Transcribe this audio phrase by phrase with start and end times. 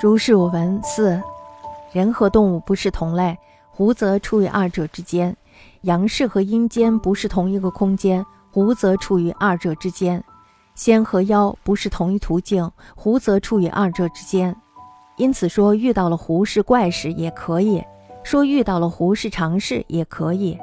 [0.00, 1.20] 如是我闻四，
[1.90, 3.36] 人和动物不是同类，
[3.68, 5.32] 胡则处于二者之间；
[5.80, 10.20] 阳世和阴间不是同一个空间，胡则处于二者之间；
[10.76, 14.54] 仙和妖不是同一途径，胡则处于二者之间。
[15.16, 17.82] 因此说遇到了狐是怪事也可以
[18.22, 20.56] 说遇到了狐是常事也可以。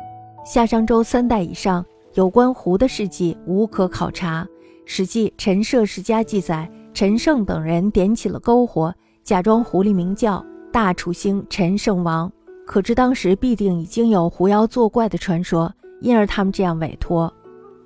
[0.45, 4.45] 夏商周三代以上有关狐的事迹无可考察，
[4.85, 8.95] 《史记·陈涉世家》记载，陈胜等人点起了篝火。
[9.25, 12.31] 假装狐狸名叫大楚兴陈胜王，
[12.63, 17.33] 可知当时必定已经有狐妖作怪的传说，因而他们这样委托。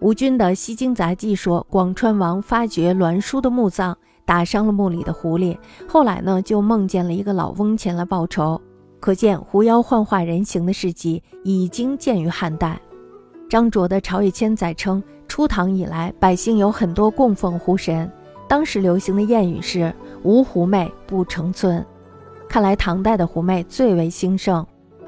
[0.02, 5.58] 吴军的《西京杂记》说，广川王发掘栾书的墓葬，打伤了墓里的狐狸，
[5.88, 8.60] 后来呢就梦见了一个老翁前来报仇，
[9.00, 12.78] 可见狐妖幻化人形的事迹已经见于汉代。
[13.50, 18.12] 张卓的《朝野千载》称，初唐以来，百姓有很多供奉狐神。
[18.46, 21.86] 当时流行的谚语是“无狐媚不成村”，
[22.48, 24.64] 看来唐代的狐媚最为兴盛。《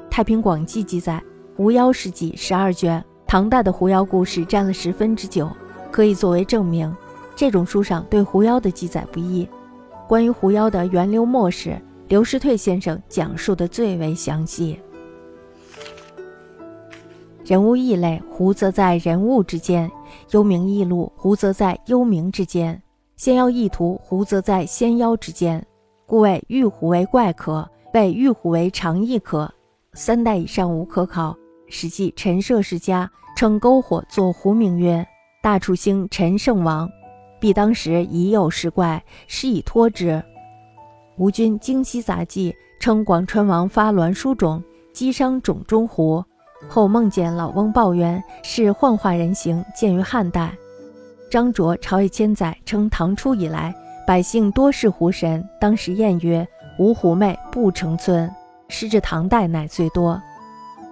[0.09, 1.21] 太平广记》记载，
[1.55, 5.49] 狐妖事迹十二卷，唐代的狐妖故事占了十分之九，
[5.91, 6.93] 可以作为证明。
[7.35, 9.47] 这种书上对狐妖的记载不一。
[10.07, 14.79] 关于狐妖的源流末世，刘师退先生讲述的最为详细。
[17.45, 19.89] 人物异类，狐则在人物之间；
[20.31, 22.81] 幽冥异路，狐则在幽冥之间。
[23.21, 25.63] 仙妖异图，狐则在仙妖之间，
[26.07, 29.47] 故谓玉狐为怪可，谓玉狐为常异可。
[29.93, 31.29] 三代以上无可考。
[31.69, 33.07] 《史记·陈涉世家》
[33.39, 35.07] 称篝火作狐名曰
[35.39, 36.89] 大楚兴陈胜王，
[37.39, 40.19] 必当时已有事怪，施以托之。
[41.15, 46.25] 吴军《京西杂记》称广川王发栾书种，击伤冢中狐，
[46.67, 50.57] 后梦见老翁抱冤，是幻化人形，见于汉代。
[51.31, 53.73] 张卓《朝野千载》称，唐初以来，
[54.05, 55.41] 百姓多是狐神。
[55.61, 56.45] 当时谚曰
[56.77, 58.29] ：“无狐媚不成村。”
[58.67, 60.15] 时至唐代乃最多。《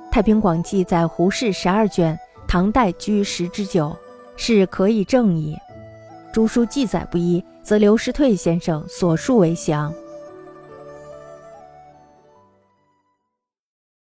[0.10, 2.17] 太平广记》载胡氏十二卷，
[2.48, 3.94] 唐代居十之九，
[4.38, 5.58] 是可以证矣。
[6.32, 9.94] 诸书记载不一，则刘师退先生所述为详。